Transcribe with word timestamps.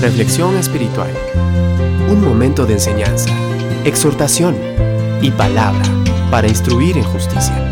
Reflexión 0.00 0.56
espiritual. 0.56 1.10
Un 2.10 2.24
momento 2.24 2.66
de 2.66 2.74
enseñanza, 2.74 3.30
exhortación 3.84 4.56
y 5.20 5.30
palabra 5.30 5.84
para 6.30 6.48
instruir 6.48 6.96
en 6.96 7.04
justicia. 7.04 7.64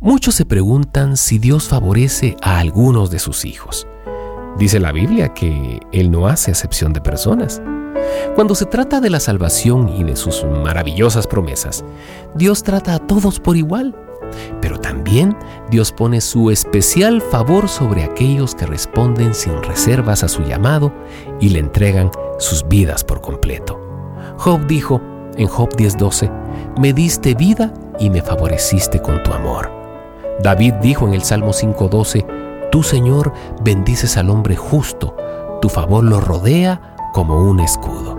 Muchos 0.00 0.36
se 0.36 0.44
preguntan 0.44 1.16
si 1.16 1.38
Dios 1.38 1.68
favorece 1.68 2.36
a 2.42 2.58
algunos 2.58 3.10
de 3.10 3.18
sus 3.18 3.44
hijos. 3.44 3.86
Dice 4.58 4.80
la 4.80 4.90
Biblia 4.90 5.34
que 5.34 5.80
Él 5.92 6.10
no 6.10 6.26
hace 6.26 6.50
acepción 6.50 6.92
de 6.92 7.00
personas. 7.00 7.62
Cuando 8.34 8.54
se 8.54 8.64
trata 8.66 9.00
de 9.00 9.10
la 9.10 9.20
salvación 9.20 9.88
y 9.88 10.04
de 10.04 10.16
sus 10.16 10.44
maravillosas 10.44 11.26
promesas, 11.26 11.84
Dios 12.34 12.62
trata 12.62 12.94
a 12.94 12.98
todos 12.98 13.38
por 13.38 13.56
igual. 13.56 13.94
También 14.98 15.36
Dios 15.70 15.92
pone 15.92 16.20
su 16.20 16.50
especial 16.50 17.22
favor 17.22 17.68
sobre 17.68 18.02
aquellos 18.02 18.56
que 18.56 18.66
responden 18.66 19.32
sin 19.32 19.62
reservas 19.62 20.24
a 20.24 20.28
su 20.28 20.42
llamado 20.42 20.92
y 21.38 21.50
le 21.50 21.60
entregan 21.60 22.10
sus 22.40 22.66
vidas 22.66 23.04
por 23.04 23.20
completo. 23.20 23.80
Job 24.38 24.66
dijo 24.66 25.00
en 25.36 25.46
Job 25.46 25.68
10:12, 25.76 26.28
me 26.80 26.92
diste 26.92 27.34
vida 27.34 27.72
y 28.00 28.10
me 28.10 28.22
favoreciste 28.22 29.00
con 29.00 29.22
tu 29.22 29.32
amor. 29.32 29.70
David 30.42 30.74
dijo 30.82 31.06
en 31.06 31.14
el 31.14 31.22
Salmo 31.22 31.52
5:12, 31.52 32.26
Tú 32.72 32.82
Señor 32.82 33.32
bendices 33.62 34.16
al 34.16 34.30
hombre 34.30 34.56
justo, 34.56 35.16
tu 35.62 35.68
favor 35.68 36.02
lo 36.02 36.20
rodea 36.20 36.96
como 37.12 37.48
un 37.48 37.60
escudo. 37.60 38.18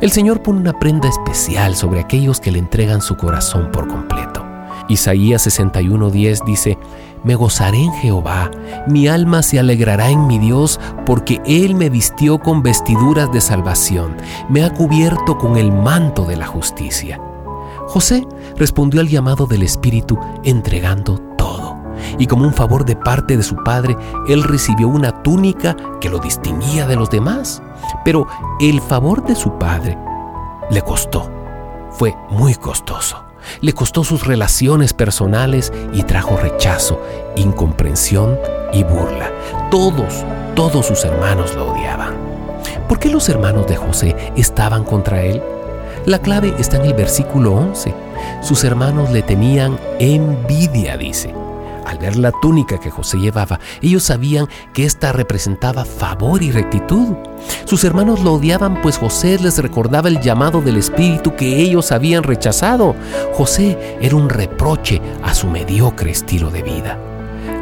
El 0.00 0.10
Señor 0.10 0.42
pone 0.42 0.58
una 0.58 0.76
prenda 0.76 1.08
especial 1.08 1.76
sobre 1.76 2.00
aquellos 2.00 2.40
que 2.40 2.50
le 2.50 2.58
entregan 2.58 3.00
su 3.00 3.16
corazón 3.16 3.70
por 3.70 3.86
completo. 3.86 4.49
Isaías 4.90 5.46
61:10 5.46 6.44
dice, 6.44 6.78
Me 7.22 7.36
gozaré 7.36 7.78
en 7.78 7.92
Jehová, 7.92 8.50
mi 8.88 9.06
alma 9.06 9.42
se 9.42 9.60
alegrará 9.60 10.10
en 10.10 10.26
mi 10.26 10.38
Dios, 10.38 10.80
porque 11.06 11.40
Él 11.46 11.76
me 11.76 11.88
vistió 11.88 12.38
con 12.38 12.62
vestiduras 12.62 13.30
de 13.32 13.40
salvación, 13.40 14.16
me 14.48 14.64
ha 14.64 14.74
cubierto 14.74 15.38
con 15.38 15.56
el 15.56 15.70
manto 15.72 16.24
de 16.24 16.36
la 16.36 16.46
justicia. 16.46 17.20
José 17.86 18.26
respondió 18.56 19.00
al 19.00 19.08
llamado 19.08 19.46
del 19.46 19.62
Espíritu 19.62 20.18
entregando 20.42 21.18
todo, 21.38 21.76
y 22.18 22.26
como 22.26 22.44
un 22.44 22.52
favor 22.52 22.84
de 22.84 22.96
parte 22.96 23.36
de 23.36 23.42
su 23.44 23.56
padre, 23.62 23.96
él 24.28 24.42
recibió 24.42 24.88
una 24.88 25.22
túnica 25.22 25.76
que 26.00 26.10
lo 26.10 26.18
distinguía 26.18 26.86
de 26.86 26.96
los 26.96 27.10
demás. 27.10 27.62
Pero 28.04 28.26
el 28.60 28.80
favor 28.80 29.24
de 29.24 29.34
su 29.34 29.56
padre 29.58 29.96
le 30.70 30.82
costó, 30.82 31.30
fue 31.90 32.14
muy 32.30 32.54
costoso. 32.54 33.29
Le 33.60 33.72
costó 33.72 34.04
sus 34.04 34.26
relaciones 34.26 34.92
personales 34.92 35.72
y 35.92 36.02
trajo 36.02 36.36
rechazo, 36.36 37.00
incomprensión 37.36 38.38
y 38.72 38.82
burla. 38.84 39.30
Todos, 39.70 40.24
todos 40.54 40.86
sus 40.86 41.04
hermanos 41.04 41.54
lo 41.54 41.72
odiaban. 41.72 42.14
¿Por 42.88 42.98
qué 42.98 43.08
los 43.08 43.28
hermanos 43.28 43.66
de 43.66 43.76
José 43.76 44.16
estaban 44.36 44.84
contra 44.84 45.22
él? 45.22 45.42
La 46.06 46.20
clave 46.20 46.54
está 46.58 46.76
en 46.76 46.86
el 46.86 46.94
versículo 46.94 47.54
11. 47.54 47.94
Sus 48.42 48.64
hermanos 48.64 49.10
le 49.10 49.22
tenían 49.22 49.78
envidia, 49.98 50.96
dice. 50.96 51.34
Al 51.90 51.98
ver 51.98 52.16
la 52.16 52.30
túnica 52.30 52.78
que 52.78 52.88
José 52.88 53.18
llevaba, 53.18 53.58
ellos 53.82 54.04
sabían 54.04 54.46
que 54.72 54.84
ésta 54.84 55.10
representaba 55.10 55.84
favor 55.84 56.40
y 56.40 56.52
rectitud. 56.52 57.16
Sus 57.64 57.82
hermanos 57.82 58.20
lo 58.20 58.34
odiaban 58.34 58.80
pues 58.80 58.96
José 58.96 59.40
les 59.40 59.58
recordaba 59.58 60.08
el 60.08 60.20
llamado 60.20 60.60
del 60.60 60.76
Espíritu 60.76 61.34
que 61.34 61.56
ellos 61.56 61.90
habían 61.90 62.22
rechazado. 62.22 62.94
José 63.34 63.98
era 64.00 64.14
un 64.14 64.28
reproche 64.28 65.02
a 65.24 65.34
su 65.34 65.48
mediocre 65.48 66.12
estilo 66.12 66.50
de 66.50 66.62
vida. 66.62 67.09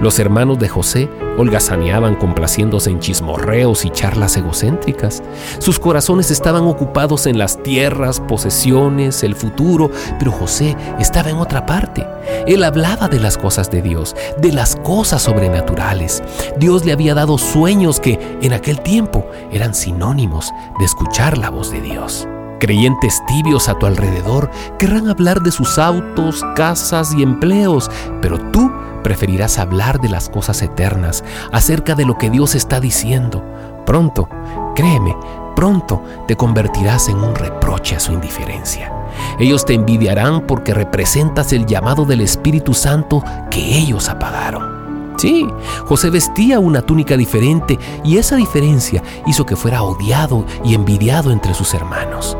Los 0.00 0.20
hermanos 0.20 0.60
de 0.60 0.68
José 0.68 1.10
holgazaneaban 1.38 2.14
complaciéndose 2.14 2.90
en 2.90 3.00
chismorreos 3.00 3.84
y 3.84 3.90
charlas 3.90 4.36
egocéntricas. 4.36 5.22
Sus 5.58 5.80
corazones 5.80 6.30
estaban 6.30 6.64
ocupados 6.64 7.26
en 7.26 7.36
las 7.36 7.60
tierras, 7.64 8.20
posesiones, 8.20 9.24
el 9.24 9.34
futuro, 9.34 9.90
pero 10.20 10.30
José 10.30 10.76
estaba 11.00 11.30
en 11.30 11.38
otra 11.38 11.66
parte. 11.66 12.06
Él 12.46 12.62
hablaba 12.62 13.08
de 13.08 13.18
las 13.18 13.36
cosas 13.36 13.72
de 13.72 13.82
Dios, 13.82 14.14
de 14.40 14.52
las 14.52 14.76
cosas 14.76 15.22
sobrenaturales. 15.22 16.22
Dios 16.58 16.84
le 16.84 16.92
había 16.92 17.14
dado 17.14 17.36
sueños 17.36 17.98
que 17.98 18.38
en 18.40 18.52
aquel 18.52 18.80
tiempo 18.80 19.26
eran 19.50 19.74
sinónimos 19.74 20.52
de 20.78 20.84
escuchar 20.84 21.38
la 21.38 21.50
voz 21.50 21.72
de 21.72 21.80
Dios. 21.80 22.28
Creyentes 22.60 23.20
tibios 23.26 23.68
a 23.68 23.78
tu 23.78 23.86
alrededor 23.86 24.50
querrán 24.78 25.08
hablar 25.08 25.40
de 25.42 25.52
sus 25.52 25.78
autos, 25.78 26.44
casas 26.56 27.14
y 27.16 27.22
empleos, 27.22 27.88
pero 28.20 28.38
tú 28.50 28.68
preferirás 29.02 29.58
hablar 29.58 30.00
de 30.00 30.08
las 30.08 30.28
cosas 30.28 30.62
eternas, 30.62 31.24
acerca 31.52 31.94
de 31.94 32.04
lo 32.04 32.18
que 32.18 32.30
Dios 32.30 32.54
está 32.54 32.80
diciendo. 32.80 33.44
Pronto, 33.86 34.28
créeme, 34.74 35.16
pronto 35.56 36.02
te 36.26 36.36
convertirás 36.36 37.08
en 37.08 37.16
un 37.16 37.34
reproche 37.34 37.96
a 37.96 38.00
su 38.00 38.12
indiferencia. 38.12 38.92
Ellos 39.38 39.64
te 39.64 39.74
envidiarán 39.74 40.46
porque 40.46 40.74
representas 40.74 41.52
el 41.52 41.66
llamado 41.66 42.04
del 42.04 42.20
Espíritu 42.20 42.74
Santo 42.74 43.22
que 43.50 43.78
ellos 43.78 44.08
apagaron. 44.08 44.78
Sí, 45.16 45.48
José 45.86 46.10
vestía 46.10 46.60
una 46.60 46.82
túnica 46.82 47.16
diferente 47.16 47.76
y 48.04 48.18
esa 48.18 48.36
diferencia 48.36 49.02
hizo 49.26 49.44
que 49.44 49.56
fuera 49.56 49.82
odiado 49.82 50.44
y 50.64 50.74
envidiado 50.74 51.32
entre 51.32 51.54
sus 51.54 51.74
hermanos. 51.74 52.36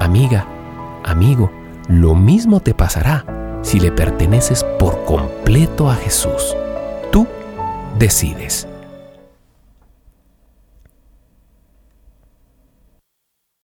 Amiga, 0.00 0.46
amigo, 1.02 1.50
lo 1.88 2.14
mismo 2.14 2.60
te 2.60 2.74
pasará 2.74 3.24
si 3.64 3.80
le 3.80 3.90
perteneces 3.90 4.62
por 4.78 5.04
completo 5.04 5.90
a 5.90 5.96
Jesús. 5.96 6.54
Tú 7.10 7.26
decides. 7.98 8.68